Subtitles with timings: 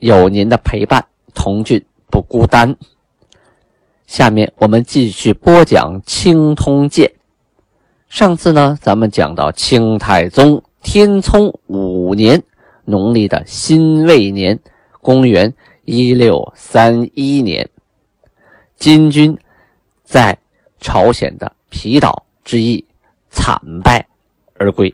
[0.00, 2.74] 有您的陪伴，童俊不孤单。
[4.06, 7.06] 下面我们继续播讲《清通鉴》。
[8.08, 12.42] 上次呢，咱们讲到清太宗天聪五年，
[12.84, 14.58] 农历的辛未年，
[15.02, 17.68] 公元一六三一年，
[18.76, 19.36] 金军
[20.02, 20.36] 在
[20.80, 22.84] 朝鲜的皮岛之役
[23.28, 24.04] 惨败
[24.54, 24.92] 而归。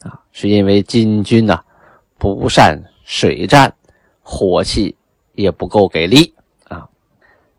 [0.00, 1.60] 啊，是因为金军呢。
[2.18, 3.74] 不善水战，
[4.34, 4.96] 火气
[5.34, 6.88] 也不够给力啊！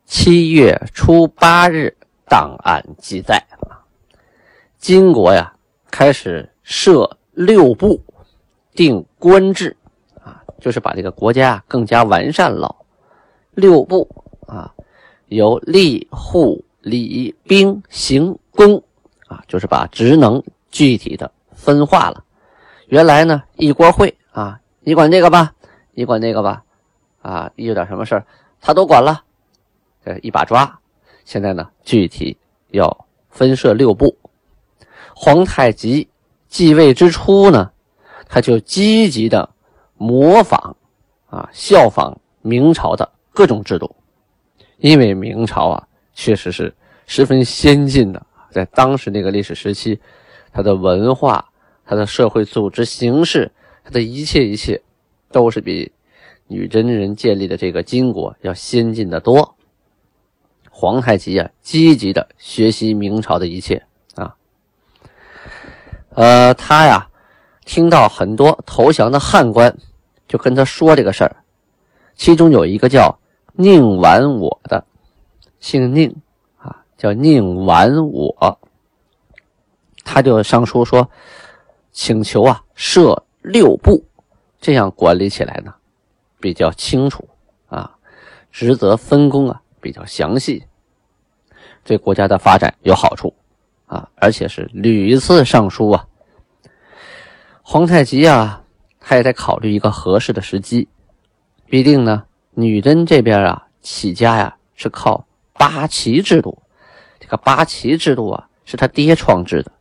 [0.05, 1.95] 七月初八日，
[2.27, 3.37] 档案记载
[3.69, 3.77] 啊，
[4.79, 5.53] 金国呀
[5.91, 8.01] 开始设六部，
[8.73, 9.77] 定官制
[10.23, 12.75] 啊，就是把这个国家更加完善了。
[13.53, 14.09] 六部
[14.47, 14.73] 啊，
[15.27, 18.83] 由吏、户、礼、兵、刑、工
[19.27, 22.23] 啊，就是把职能具体的分化了。
[22.87, 24.11] 原来呢，一锅烩。
[24.31, 25.53] 啊，你管这个吧，
[25.93, 26.63] 你管那个吧，
[27.21, 28.23] 啊，一有点什么事
[28.59, 29.23] 他都管了，
[30.03, 30.79] 呃，一把抓。
[31.25, 32.37] 现在呢，具体
[32.69, 34.17] 要分设六部。
[35.15, 36.09] 皇太极
[36.47, 37.71] 继位之初呢，
[38.27, 39.49] 他就积极的
[39.95, 40.75] 模仿
[41.27, 43.95] 啊，效仿明朝的各种制度，
[44.77, 46.73] 因为明朝啊，确实是
[47.05, 49.99] 十分先进的，在当时那个历史时期，
[50.51, 51.49] 它的文化、
[51.85, 53.51] 它的社会组织形式。
[53.85, 54.81] 它的一切一切，
[55.33, 55.91] 都是比
[56.47, 59.55] 女真人建立的这个金国要先进的多。
[60.69, 63.83] 皇太极啊，积极的学习明朝的一切
[64.15, 64.35] 啊。
[66.11, 67.09] 呃，他呀，
[67.65, 69.75] 听到很多投降的汉官，
[70.27, 71.35] 就跟他说这个事儿。
[72.15, 73.19] 其中有一个叫
[73.53, 74.85] 宁完我的，
[75.59, 76.15] 姓宁
[76.57, 78.59] 啊，叫宁完我，
[80.05, 81.09] 他就上书说，
[81.91, 83.25] 请求啊设。
[83.43, 84.05] 六部，
[84.63, 85.73] 这样管理起来呢，
[86.39, 87.27] 比较清楚
[87.67, 87.97] 啊，
[88.49, 90.63] 职责分工啊比较详细，
[91.83, 93.35] 对国家的发展有好处
[93.87, 96.07] 啊，而且是屡次上书啊。
[97.61, 98.63] 皇太极啊，
[99.01, 100.87] 他也在考虑一个合适的时机，
[101.65, 106.57] 毕竟呢，女真这边啊起家呀是靠八旗制度，
[107.19, 109.73] 这个八旗制度啊是他爹创制的。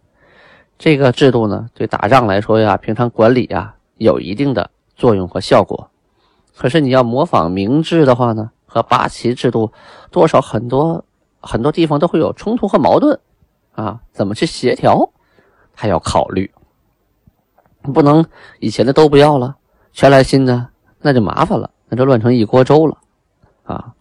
[0.76, 5.90] 这个制度呢，对打仗来说呀，平常管理呀，有一定的作用和效果。
[6.56, 9.72] 可是你要模仿明制的话呢，和八旗制度
[10.10, 11.04] 多少很多
[11.40, 13.18] 很多地方都会有冲突和矛盾
[13.72, 15.10] 啊，怎么去协调，
[15.74, 16.50] 还要考虑。
[17.94, 18.24] 不能
[18.60, 19.56] 以前的都不要了，
[19.92, 20.68] 全来新的，
[21.00, 22.98] 那就麻烦了，那就乱成一锅粥了
[23.64, 23.94] 啊。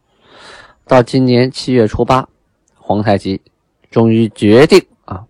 [0.85, 2.27] 到今年七月初八，
[2.75, 3.41] 皇太极
[3.89, 5.25] 终于决定啊。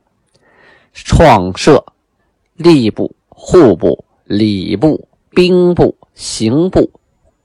[0.94, 1.86] 创设
[2.58, 6.90] 吏部、户部、礼部、兵部、刑部、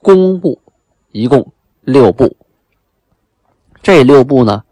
[0.01, 0.61] 工部，
[1.11, 2.37] 一共六部。
[3.83, 4.63] 这六部呢，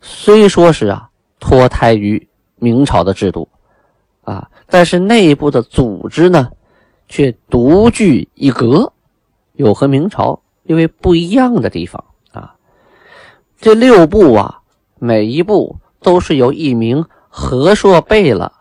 [0.00, 3.48] 虽说是啊脱胎于明朝的制度
[4.22, 6.50] 啊，但是内部的组织呢，
[7.08, 8.90] 却独具一格，
[9.52, 12.02] 有和明朝因为不一样的地方
[12.32, 12.56] 啊。
[13.60, 14.62] 这六部啊，
[14.98, 17.04] 每一部都是由一名。
[17.36, 18.52] 和硕贝勒，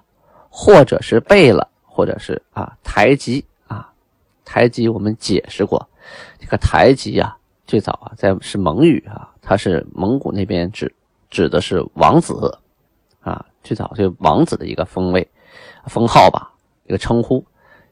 [0.50, 3.88] 或者是贝勒，或者是啊台吉啊
[4.44, 5.88] 台吉，我们解释过，
[6.40, 7.38] 这个台吉啊，
[7.68, 10.92] 最早啊在是蒙语啊，它是蒙古那边指
[11.30, 12.58] 指的是王子
[13.22, 15.30] 啊，最早就王子的一个封位
[15.86, 16.52] 封号吧，
[16.86, 17.46] 一个称呼，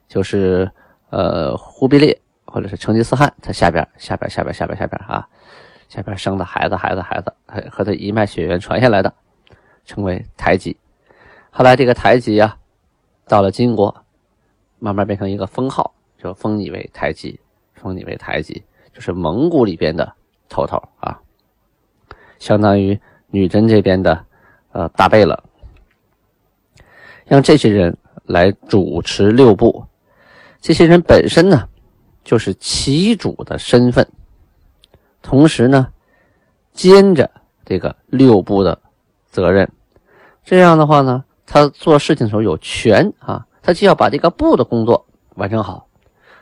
[0.08, 0.68] 就是
[1.10, 5.28] 呃忽必烈或者是成吉思汗他下边下边下边下边下边啊
[5.88, 7.32] 下边生的孩子孩子孩子
[7.70, 9.14] 和他一脉血缘传下来的。
[9.84, 10.76] 称为台吉，
[11.50, 12.56] 后来这个台吉啊，
[13.26, 13.94] 到了金国，
[14.78, 17.38] 慢慢变成一个封号，就封你为台吉，
[17.74, 20.12] 封你为台吉，就是蒙古里边的
[20.48, 21.20] 头头啊，
[22.38, 22.98] 相当于
[23.28, 24.24] 女真这边的
[24.72, 25.42] 呃大贝勒，
[27.24, 29.84] 让这些人来主持六部，
[30.60, 31.68] 这些人本身呢，
[32.22, 34.06] 就是旗主的身份，
[35.20, 35.92] 同时呢，
[36.72, 37.30] 兼着
[37.64, 38.78] 这个六部的。
[39.32, 39.66] 责任，
[40.44, 45.04] 这样的话呢，他做事情的时候有权啊，他既要把这个部的工作
[45.34, 45.86] 完成好，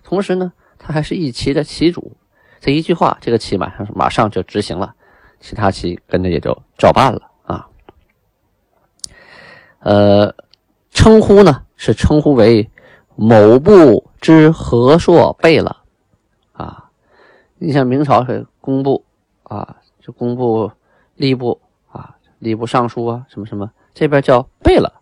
[0.04, 2.16] 同时呢，他还是一旗的旗主。
[2.60, 4.94] 这一句话，这个旗马上马上就执行了，
[5.40, 7.66] 其他旗跟着也就照办了啊。
[9.80, 10.32] 呃，
[10.92, 12.70] 称呼呢是称呼为
[13.16, 15.76] 某部之和硕贝勒
[16.52, 16.88] 啊。
[17.58, 19.04] 你像明朝是工部
[19.42, 20.70] 啊，就工部、
[21.16, 24.92] 吏部啊，吏部尚书啊，什么什么，这边叫贝勒，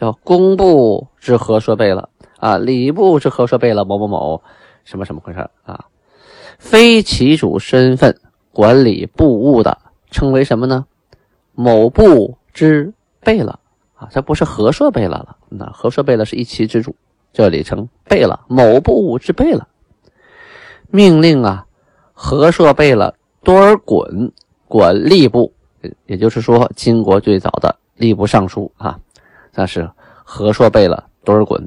[0.00, 2.08] 叫工部之和硕贝勒
[2.38, 4.42] 啊，礼部之和硕贝勒某某某，
[4.82, 5.84] 什么什么回事啊？
[6.58, 8.18] 非其主身份
[8.50, 9.76] 管理部务的，
[10.10, 10.86] 称为什么呢？
[11.52, 13.58] 某部之贝勒
[13.94, 15.36] 啊，这不是和硕贝勒了。
[15.50, 16.96] 那和硕贝勒是一旗之主，
[17.34, 19.66] 这里称贝勒，某部之贝勒。
[20.88, 21.66] 命令啊，
[22.14, 23.14] 和硕贝勒
[23.44, 24.30] 多尔衮
[24.66, 25.52] 管吏部，
[26.06, 28.98] 也就是说，金国最早的吏部尚书啊，
[29.52, 29.90] 但是
[30.24, 31.66] 和硕贝勒多尔衮，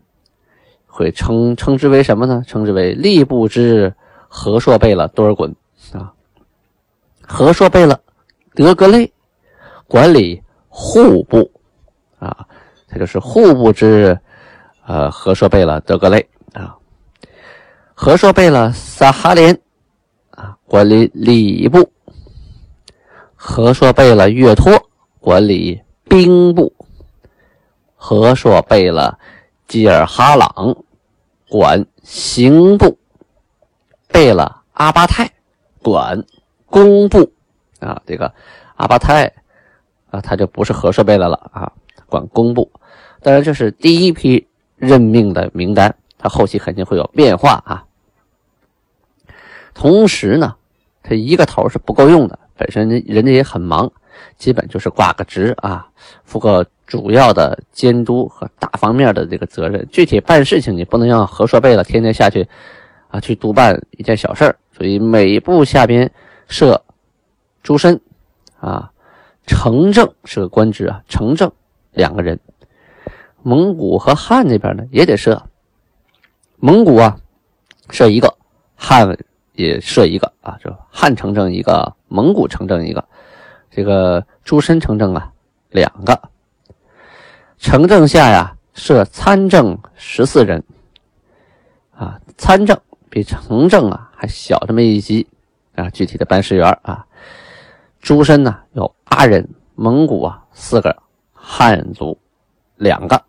[0.88, 2.44] 会称称之为什么呢？
[2.48, 3.94] 称之为吏部之。
[4.36, 5.54] 和硕贝勒多尔衮
[5.96, 6.12] 啊，
[7.22, 7.96] 和硕贝勒
[8.56, 9.14] 德格类
[9.88, 11.52] 管理户部
[12.18, 12.44] 啊，
[12.88, 14.18] 他就是户部之
[14.88, 16.76] 呃和硕贝勒德格类啊，
[17.94, 19.56] 和硕贝勒萨哈连
[20.32, 21.88] 啊管理礼部，
[23.36, 24.74] 和硕贝勒岳托
[25.20, 25.80] 管理
[26.10, 26.74] 兵部，
[28.06, 29.18] 和硕贝勒
[29.66, 30.76] 吉尔哈朗
[31.48, 32.98] 管刑部。
[34.10, 35.32] 贝勒阿巴泰
[35.82, 36.26] 管
[36.66, 37.32] 工部
[37.80, 38.34] 啊，这个
[38.76, 39.32] 阿巴泰
[40.12, 41.72] 啊，他就不是和硕贝勒了啊，
[42.08, 42.70] 管工部。
[43.22, 44.46] 当然，这是第一批
[44.76, 47.86] 任命的名单，他后期肯定会有变化啊。
[49.74, 50.56] 同时呢，
[51.02, 53.90] 他一个头是不够用的，本身人家也很忙，
[54.38, 55.88] 基本就是挂个职啊，
[56.24, 59.88] 负个主要的监督和大方面的这个责任。
[59.92, 62.48] 具体办事情，你不能让和硕贝勒天天下去。
[63.10, 66.12] 啊，去督办一件小事儿，所以每部下边
[66.48, 66.84] 设
[67.62, 68.02] 诸身，
[68.60, 68.92] 啊，
[69.46, 71.52] 城正是个官职啊，城正
[71.92, 72.40] 两个人。
[73.44, 75.44] 蒙古和汉那边呢也得设，
[76.58, 77.20] 蒙古啊
[77.92, 78.36] 设一个，
[78.76, 79.16] 汉
[79.52, 83.08] 也设一个啊，就汉城正一个，蒙古城正一个，
[83.76, 85.32] 这个诸身城正啊
[85.70, 86.20] 两个。
[87.58, 90.64] 城正下呀设参政十四人，
[91.96, 92.80] 啊，参政。
[93.10, 95.28] 比城正啊还小这么一级
[95.76, 97.06] 啊，具体的办事员啊，
[98.02, 100.98] 诸身呢有八人，蒙古啊四个，
[101.32, 102.18] 汉族
[102.76, 103.24] 两个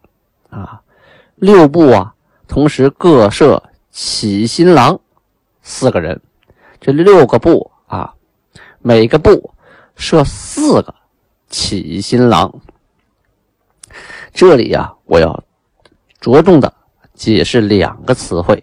[0.49, 0.81] 啊，
[1.35, 2.15] 六部啊
[2.49, 4.99] 同时各设起新郎
[5.61, 6.19] 四个人，
[6.81, 8.15] 这六个部啊，
[8.81, 9.53] 每个部
[9.97, 10.95] 设四个
[11.49, 12.53] 起新郎。
[14.33, 15.45] 这里呀，我要
[16.21, 16.73] 着重的
[17.15, 18.63] 解释两个词汇。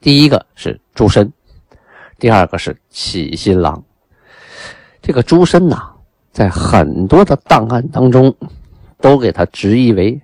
[0.00, 1.32] 第一个是诸身，
[2.18, 3.82] 第二个是起新郎。
[5.00, 5.90] 这个诸身呐，
[6.30, 8.34] 在很多的档案当中，
[9.00, 10.20] 都给他直译为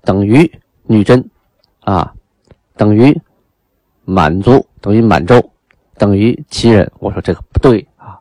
[0.00, 0.50] 等于
[0.84, 1.28] 女真
[1.80, 2.12] 啊，
[2.76, 3.20] 等于
[4.04, 5.38] 满族，等于满洲，
[5.98, 6.90] 等于旗人。
[6.98, 8.18] 我说这个不对啊，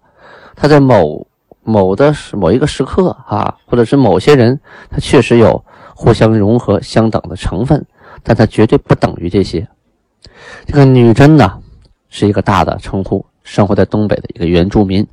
[0.55, 1.25] 他在某
[1.63, 4.59] 某的某一个时刻啊，或者是某些人，
[4.89, 5.63] 他确实有
[5.95, 7.85] 互相融合相等的成分，
[8.23, 9.67] 但他绝对不等于这些。
[10.65, 11.59] 这个女真呢，
[12.09, 15.05] 是一个大的称呼，生活在东北的一个原住民，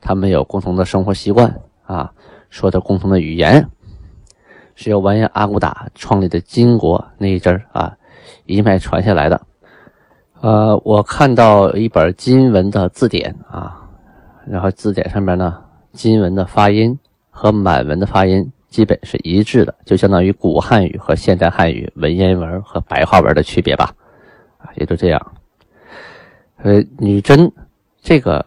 [0.00, 1.54] 他们有共同的生活习惯
[1.86, 2.12] 啊，
[2.50, 3.66] 说的共同的语言，
[4.74, 7.96] 是由完颜阿骨打创立的金国那一阵儿啊
[8.46, 9.40] 一脉传下来的。
[10.40, 13.88] 呃，我看到一本金文的字典啊，
[14.46, 15.58] 然后字典上面呢，
[15.92, 16.98] 金文的发音
[17.30, 23.92] 和满文的发音基本是一致的，就相当于古汉语和现代汉语文言文和白话文的区别吧。
[24.58, 25.32] 啊，也就这样。
[26.58, 27.50] 呃，女真
[28.00, 28.44] 这个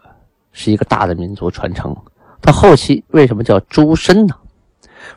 [0.52, 1.94] 是一个大的民族传承。
[2.40, 4.34] 到后期为什么叫诸身呢？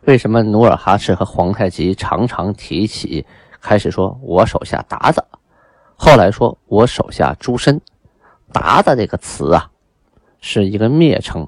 [0.04, 3.26] 为什么努尔哈赤和皇太极常常提起，
[3.62, 5.24] 开始说我手下鞑子，
[5.96, 7.80] 后来说我手下诸身。
[8.52, 9.70] 鞑子这个词啊，
[10.42, 11.48] 是一个蔑称。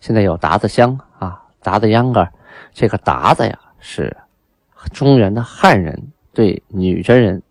[0.00, 2.28] 现在有鞑子乡啊，鞑子秧歌，
[2.72, 4.16] 这个鞑子呀，是
[4.92, 7.42] 中原的汉人对女真人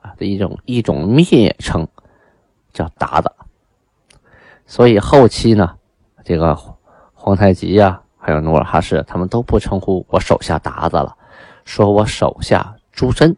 [0.00, 0.14] 啊。
[0.16, 1.86] 的一种一种蔑称，
[2.72, 3.32] 叫鞑子。
[4.66, 5.76] 所以后期呢，
[6.24, 6.56] 这个
[7.12, 11.16] 皇太极呀，还有努尔哈赤，他们都不称呼我手下鞑子了，
[11.64, 13.36] 说我手下诸身。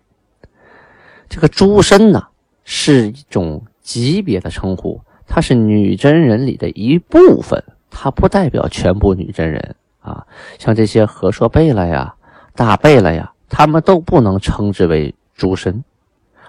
[1.28, 2.28] 这个诸身呢，
[2.64, 10.26] 是一种级别的称呼，它是女真人里的一部分，它不代表全部女真人啊。
[10.58, 12.14] 像这些和硕贝勒呀、
[12.54, 15.82] 大贝勒呀，他们都不能称之为诸身。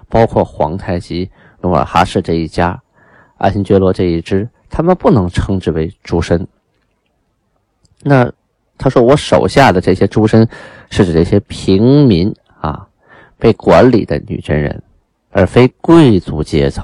[0.08, 1.30] 包括皇太极、
[1.62, 2.82] 努尔哈赤这一家，
[3.38, 6.48] 爱新觉罗这一支，他们不能称之为诸身。
[8.02, 8.32] 那
[8.76, 10.50] 他说我手下的这些诸身，
[10.90, 12.88] 是指这些平民啊，
[13.38, 14.82] 被管理的女真人，
[15.30, 16.84] 而非贵族阶层。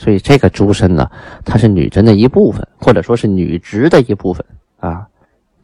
[0.00, 1.06] 所以这个诸身呢，
[1.44, 4.42] 它是女真的一部分，或者说是女直的一部分
[4.78, 5.06] 啊。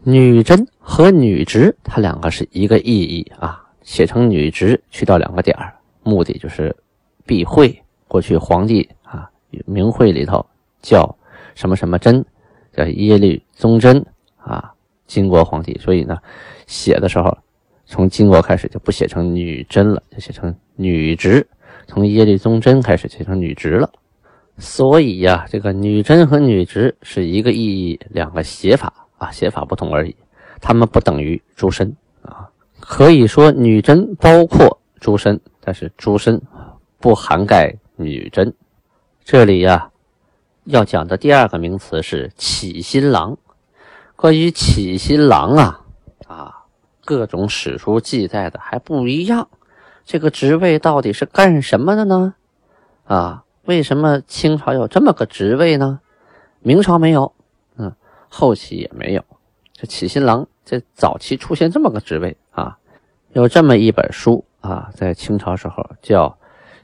[0.03, 3.65] 女真和女直，它两个是一个意义啊。
[3.81, 6.77] 写成女直，去掉两个点儿，目的就是
[7.25, 9.27] 避讳过去皇帝啊
[9.65, 10.45] 名讳里头
[10.83, 11.17] 叫
[11.55, 12.23] 什么什么真，
[12.77, 14.05] 叫耶律宗真
[14.37, 14.71] 啊，
[15.07, 15.79] 金国皇帝。
[15.79, 16.19] 所以呢，
[16.67, 17.35] 写的时候
[17.87, 21.47] 从金国开始就不写成女真了，就写成女直。
[21.87, 23.91] 从耶律宗真开始写成女直了。
[24.59, 30.17] 所以呀，这个女真和女直是一个意义，两个写法啊，写法不同而已。
[30.61, 32.49] 他们不等于诸身啊，
[32.81, 36.41] 可以说女真包括诸身，但是诸身
[36.99, 38.55] 不涵盖女真。
[39.23, 39.91] 这里呀，
[40.65, 43.37] 要讲的第二个名词是起新郎。
[44.17, 45.81] 关于起新郎啊，
[46.27, 46.65] 啊，
[47.05, 49.49] 各种史书记载的还不一样。
[50.07, 52.35] 这个职位到底是干什么的呢？
[53.05, 53.43] 啊？
[53.67, 56.01] 为什么清朝有这么个职位呢？
[56.61, 57.33] 明朝没有，
[57.77, 57.93] 嗯，
[58.29, 59.25] 后期也没有。
[59.73, 62.79] 这起新郎，这早期出现这么个职位啊，
[63.33, 66.29] 有这么一本书啊，在清朝时候叫《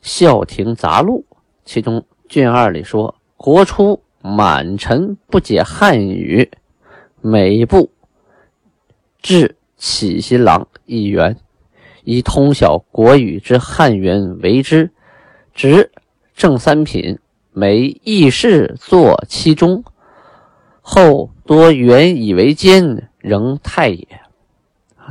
[0.02, 1.24] 孝廷杂录》，
[1.64, 6.50] 其中卷二里说：“国初满臣不解汉语，
[7.20, 7.92] 每部
[9.20, 11.36] 置起新郎一员，
[12.02, 14.90] 以通晓国语之汉源为之，
[15.54, 15.92] 职。”
[16.34, 17.18] 正三品，
[17.52, 19.84] 每议事坐其中，
[20.80, 24.08] 后多原以为监，仍太也。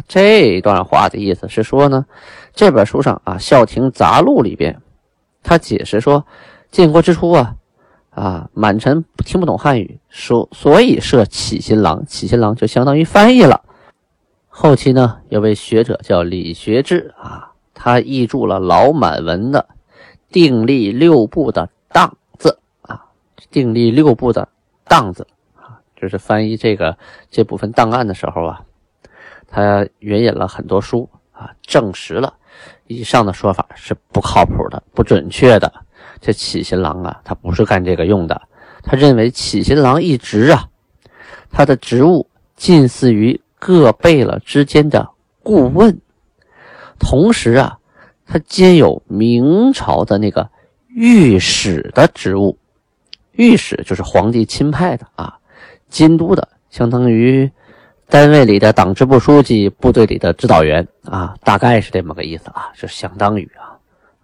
[0.08, 2.06] 这段话的意思是说呢，
[2.54, 4.82] 这本书上啊，《孝亭杂录》里边，
[5.44, 6.25] 他解释说，
[6.72, 7.56] 建国之初啊，
[8.10, 13.62] 啊，满臣听不懂汉语，说所以设启新郎，启新郎就相当于翻译了。
[14.48, 19.68] 后期呢，有位学者叫李学志啊，他译注了老满文的。
[20.32, 23.04] 订立六部的档字啊，
[23.50, 24.48] 订立六部的
[24.86, 26.98] 档字啊，就是翻译这个
[27.30, 28.62] 这部分档案的时候啊，
[29.48, 32.34] 他援引了很多书啊，证实了
[32.88, 35.72] 以上的说法是不靠谱的、不准确的。
[36.22, 38.42] 这启新郎啊，他不是干这个用的。
[38.84, 40.70] 他认为启新郎一职啊，
[41.52, 45.10] 他的职务近似于各贝勒之间的
[45.44, 46.00] 顾问，
[46.98, 47.78] 同时啊。
[48.32, 50.50] 他兼有明朝的那个
[50.88, 52.58] 御史的职务，
[53.34, 55.38] 御史就是皇帝钦派的啊，
[55.90, 57.52] 监督的，相当于
[58.08, 63.76] 单位里的党支部书记，部队里的指导员啊，大概是这么个意思啊，是相当于啊。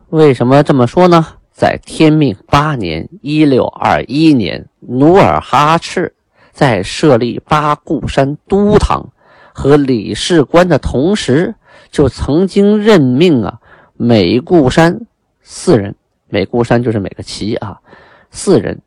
[0.07, 1.27] 为什么这么说呢？
[1.51, 6.15] 在天命八年（一六二一年），努尔哈赤
[6.53, 9.09] 在设立八固山都堂
[9.51, 11.55] 和理事官的同时，
[11.91, 13.59] 就曾经任命啊。
[13.97, 15.07] 每固山
[15.41, 15.95] 四人，
[16.27, 17.81] 每固山就是每个旗啊，
[18.29, 18.79] 四人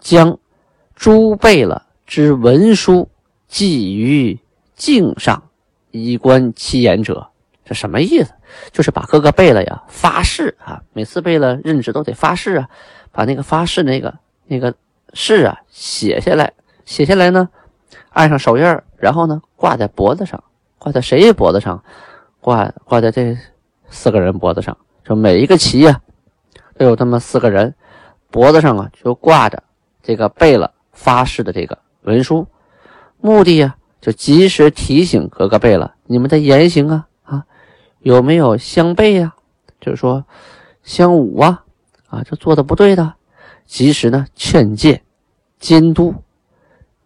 [0.00, 0.38] 将
[0.94, 3.08] 诸贝勒之文书
[3.46, 4.38] 记于
[4.74, 5.42] 镜上，
[5.92, 7.28] 以观其言者。
[7.64, 8.32] 这什么意思？
[8.72, 12.68] 就是把哥哥贝勒呀发誓啊，每次贝勒任职都得发誓啊，
[13.12, 14.12] 把那个发誓那个
[14.46, 14.74] 那个
[15.12, 16.52] 誓啊写下来，
[16.84, 17.48] 写下来呢，
[18.10, 18.64] 按上手印
[18.98, 20.42] 然后呢挂在脖子上，
[20.78, 21.82] 挂在谁脖子上？
[22.40, 23.36] 挂挂在这。
[23.96, 26.02] 四个人脖子上，就每一个旗呀，
[26.76, 27.74] 都有这么四个人
[28.30, 29.62] 脖子上啊，就挂着
[30.02, 32.46] 这个贝勒发誓的这个文书，
[33.18, 37.46] 目的呀，就及时提醒各个贝勒，你们的言行啊啊，
[38.00, 39.34] 有没有相悖呀？
[39.80, 40.24] 就是说
[40.82, 41.64] 相武啊
[42.08, 43.14] 啊，这做的不对的，
[43.64, 45.02] 及时呢劝诫、
[45.58, 46.14] 监督、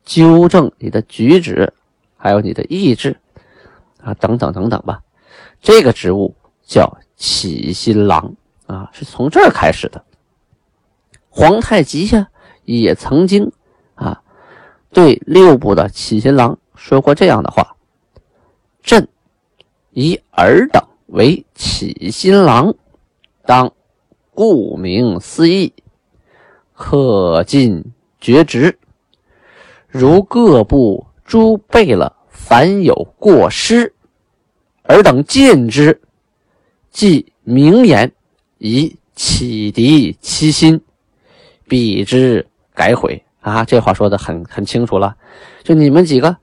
[0.04, 1.72] 纠正你的举止，
[2.16, 3.16] 还有你的意志
[4.02, 5.02] 啊，等等等等吧，
[5.62, 6.34] 这个职务。
[6.70, 8.32] 叫启新郎
[8.66, 10.04] 啊，是从这儿开始的。
[11.28, 12.28] 皇太极呀，
[12.64, 13.50] 也曾经
[13.96, 14.22] 啊，
[14.92, 17.74] 对六部的启新郎说过这样的话
[18.84, 19.08] ：“朕
[19.90, 22.72] 以尔等为启新郎，
[23.44, 23.72] 当
[24.32, 25.72] 顾名思义，
[26.76, 27.84] 恪尽
[28.20, 28.78] 厥职。
[29.88, 33.92] 如各部诸贝勒凡有过失，
[34.84, 36.00] 尔等见之。”
[36.90, 38.12] 即明言
[38.58, 40.80] 以启迪其心，
[41.68, 43.64] 彼之改悔啊！
[43.64, 45.16] 这话说的很很清楚了，
[45.62, 46.36] 就你们几个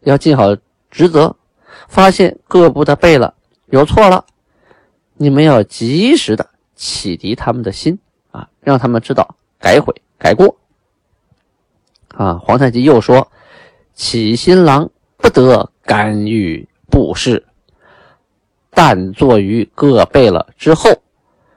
[0.00, 0.56] 要尽好
[0.90, 1.36] 职责，
[1.88, 3.34] 发现各部的背了
[3.66, 4.24] 有错了，
[5.16, 7.98] 你们要及时的启迪他们的心
[8.30, 10.56] 啊，让他们知道改悔改过。
[12.08, 13.30] 啊，皇太极又说
[13.94, 17.44] ：“启新郎不得干预布事，
[18.70, 20.90] 但坐于各贝勒之后，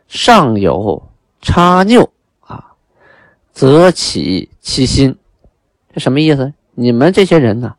[0.08, 1.10] 尚有
[1.42, 2.74] 差拗啊，
[3.54, 5.16] 则起其心。”
[5.94, 6.54] 这什么意思？
[6.74, 7.76] 你们这些人呢，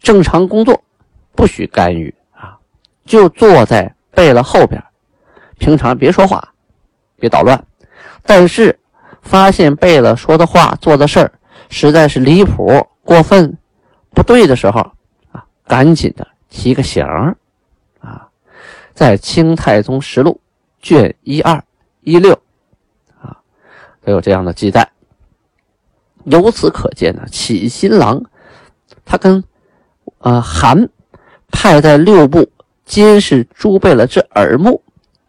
[0.00, 0.82] 正常工作，
[1.34, 2.56] 不许干预啊，
[3.04, 4.82] 就坐在贝勒后边，
[5.58, 6.54] 平常别说话，
[7.16, 7.62] 别捣乱。
[8.22, 8.78] 但是
[9.20, 11.32] 发现贝勒说的话、做的事儿
[11.68, 13.58] 实在是离谱、过分、
[14.10, 14.80] 不对的时候
[15.32, 17.04] 啊，赶紧的提个醒。
[18.98, 20.40] 在《清太宗实录》
[20.84, 21.62] 卷一二
[22.00, 22.32] 一六
[23.20, 23.38] 啊，
[24.04, 24.90] 都有这样的记载。
[26.24, 28.20] 由此可见呢，启新郎
[29.04, 29.44] 他跟
[30.18, 30.88] 呃韩
[31.52, 32.50] 派在六部
[32.84, 34.82] 监视朱贝勒之耳目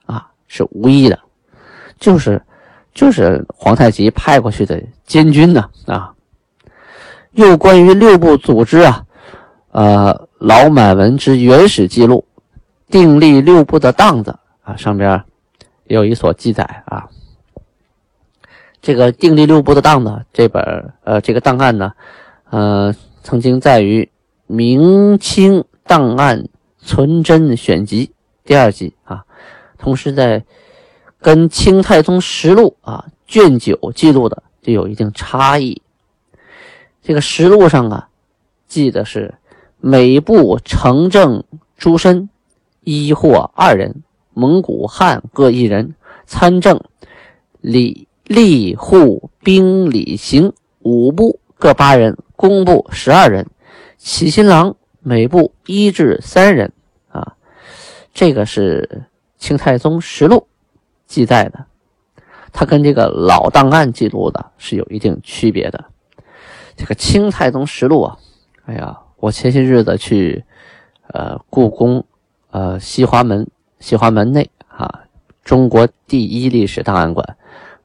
[0.07, 1.19] 啊是无异的，
[1.99, 2.41] 就是
[2.95, 6.11] 就是皇太极派过去的监军呢啊。
[7.33, 9.05] 又关于六部组织啊，
[9.73, 12.25] 呃老满文之原始记录，
[12.89, 15.23] 定立六部的档子啊上边
[15.85, 17.07] 有一所记载啊。
[18.81, 21.91] 这个定立六部的档子，这本呃，这个档案呢，
[22.49, 24.03] 呃，曾经在于
[24.47, 28.07] 《明清档案存真选集》
[28.45, 29.25] 第二集啊，
[29.77, 30.45] 同时在
[31.19, 35.81] 跟《清太宗实录》啊卷九记录的就有一定差异。
[37.03, 38.07] 这个实录上啊，
[38.65, 39.35] 记的是
[39.81, 41.43] 每部城正
[41.77, 42.29] 诸身
[42.81, 45.95] 一或二人，蒙古汉各一人，
[46.25, 46.81] 参政
[47.61, 48.07] 李。
[48.29, 53.47] 吏户兵礼刑五部各八人，工部十二人，
[53.97, 56.71] 起新郎每部一至三人。
[57.07, 57.35] 啊，
[58.13, 59.07] 这个是
[59.43, 60.45] 《清太宗实录》
[61.07, 61.65] 记载的，
[62.53, 65.85] 它跟这个老档案记录的是有一定区别的。
[66.77, 68.19] 这个《清太宗实录》啊，
[68.65, 70.45] 哎呀，我前些日子去
[71.07, 72.05] 呃故宫
[72.51, 73.47] 呃西华门
[73.79, 75.01] 西华门内啊，
[75.43, 77.37] 中国第一历史档案馆。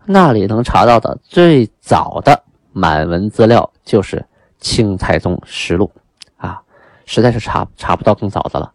[0.06, 4.18] 那里能查到的最早的满文资料就是
[4.58, 5.90] 《清太宗实录》
[6.46, 6.60] 啊，
[7.06, 8.70] 实在是查查不到更早的了。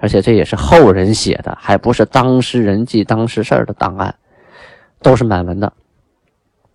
[0.00, 4.14] 而且这也是后人写的，还不是当事人记当时事儿的档案，
[5.02, 5.72] 都是满文的。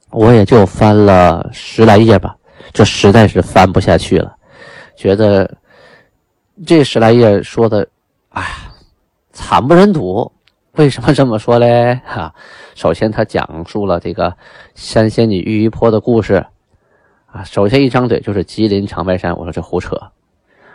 [0.10, 2.36] 我也就翻了十来页吧，
[2.72, 4.36] 这实在是翻不下去了，
[4.96, 5.50] 觉得
[6.66, 7.88] 这十来页说的，
[8.34, 8.50] 哎呀，
[9.32, 10.32] 惨不忍睹。
[10.74, 12.02] 为什么这么说嘞？
[12.04, 12.34] 哈，
[12.74, 14.36] 首先他讲述了这个
[14.74, 16.43] 三仙女玉衣坡的故事，
[17.28, 19.38] 啊，首先一张嘴就是吉林长白山。
[19.38, 19.96] 我说这胡扯，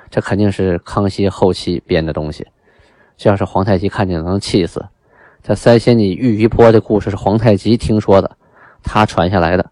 [0.09, 2.47] 这肯定是康熙后期编的东西。
[3.16, 4.87] 这要是皇太极看见能气死。
[5.42, 8.31] 这三仙女玉衣坡的故事是皇太极听说的，
[8.85, 9.68] 他传下来的，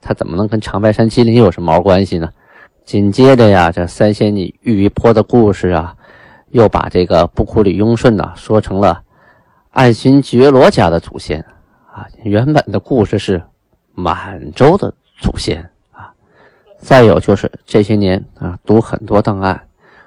[0.00, 2.30] 他怎么能跟长白山吉林有什么毛关系呢？
[2.84, 5.96] 紧接着呀，这三仙女玉衣坡的故事啊，
[6.52, 9.02] 又把这个布库里雍顺呐说成了。
[9.70, 11.40] 爱新觉罗家的祖先
[11.90, 13.42] 啊，原本的故事是
[13.94, 16.12] 满洲的祖先啊。
[16.78, 19.60] 再有就是这些年啊，读很多档案，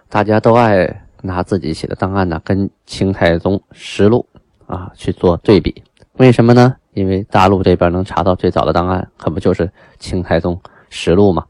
[0.07, 4.25] 大家都爱拿自己写的档案呢，跟《清太宗实录》
[4.73, 5.83] 啊去做对比。
[6.17, 6.75] 为什么呢？
[6.93, 9.65] 因为大陆这边能查到最早的档案，可不就是
[9.97, 11.43] 《清太宗实录》吗？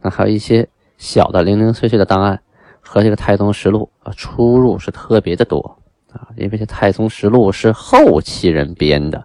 [0.00, 2.40] 那还有一些小的零零碎碎的档案，
[2.80, 5.76] 和这个《太宗实录》啊出入是特别的多。
[6.12, 9.24] 啊，因为这《太宗实录》是后期人编的，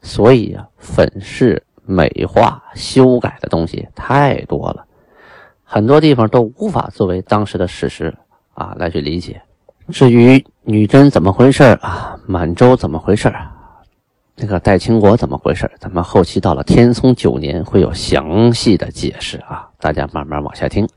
[0.00, 4.84] 所以啊，粉饰、美化、修改的东西太多了，
[5.64, 8.16] 很多地方都无法作为当时的史实
[8.54, 9.42] 啊来去理解。
[9.88, 13.52] 至于女真怎么回事啊，满洲怎么回事啊，
[14.36, 20.88] 那个代清国怎么回事咱们后期到了天聪九年会有详细的解释啊，大家慢慢往下听。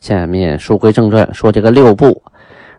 [0.00, 2.22] 下面书归正传，说这个六部，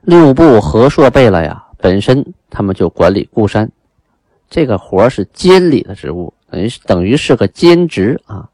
[0.01, 1.63] 六部和硕贝勒呀。
[1.77, 3.71] 本身他们就管理固山，
[4.49, 8.47] 这个活是监理的职务，等于等于是个兼职啊。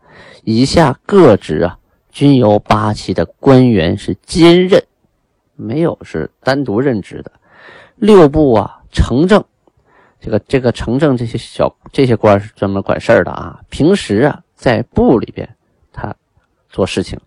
[0.44, 1.78] 以下各职啊，
[2.10, 4.82] 均由八旗的官员是兼任，
[5.56, 7.32] 没有是单独任职的。
[7.96, 9.44] 六部啊，城正，
[10.22, 13.60] 这个这个城正这些小这些官是专门管事儿的啊。
[13.70, 15.48] 平时啊，在部里边
[15.92, 16.16] 他
[16.70, 17.20] 做事情，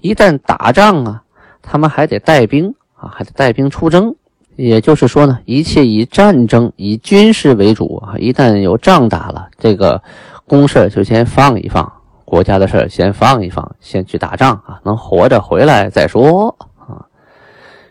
[0.00, 1.22] 一旦打仗啊，
[1.62, 4.14] 他们还得带兵啊，还得带兵出征。
[4.56, 8.14] 也就是说呢，一切以战争、以军事为主啊！
[8.18, 10.00] 一旦有仗打了，这个
[10.46, 11.92] 公事就先放一放，
[12.24, 17.04] 国家的事先放一放，先去打仗啊，能活着回来再说啊。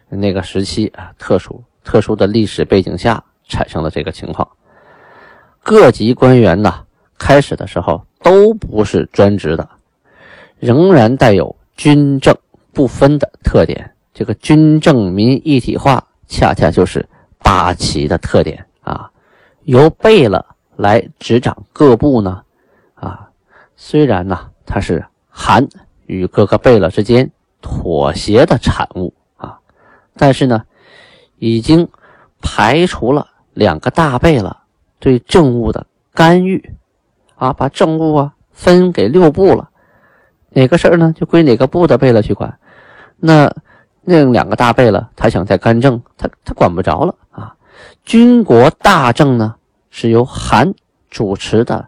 [0.08, 4.48] 那个时期啊，特殊特殊的历史背景下产生了这个情况。
[5.62, 6.74] 各级官员呢，
[7.18, 9.68] 开始的时候都不是专职的，
[10.60, 12.38] 仍然带有军政
[12.72, 13.92] 不分的特点。
[14.14, 17.08] 这个军政民一体化，恰恰就是
[17.40, 19.10] 八旗的特点啊。
[19.64, 22.44] 由贝勒来执掌各部呢，
[22.94, 23.30] 啊，
[23.76, 25.68] 虽然呢它是韩
[26.06, 27.32] 与各个贝勒之间
[27.62, 29.58] 妥协的产物啊，
[30.16, 30.64] 但是呢，
[31.40, 31.90] 已经
[32.40, 34.56] 排除了两个大贝勒
[35.00, 36.76] 对政务的干预，
[37.36, 39.72] 啊，把政务啊分给六部了，
[40.54, 42.58] 哪个事儿呢就归哪个部的贝勒去管，
[43.18, 43.54] 那
[44.02, 47.56] 那两个大贝勒他想再干政，他他管不着了啊。
[48.06, 49.56] 军国大政呢，
[49.90, 50.74] 是由韩
[51.10, 51.88] 主持的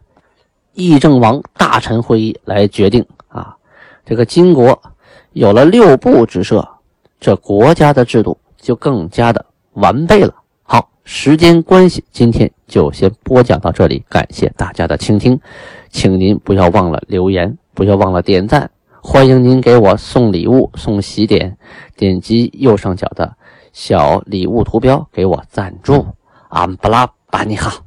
[0.73, 3.55] 议政王大臣会议来决定啊。
[4.05, 4.81] 这个金国
[5.33, 6.67] 有了六部之设，
[7.19, 10.33] 这国家的制度就更加的完备了。
[10.63, 15.39] 好，时间关系，今天就先播讲到这里，感谢大家的倾听，
[15.89, 21.57] 请您不要忘了留言，不要忘了点赞，欢迎您给我送礼物、送喜点，
[21.97, 23.35] 点击右上角的
[23.73, 26.07] 小礼物图标给我赞助。
[26.47, 27.84] 安布拉巴尼哈。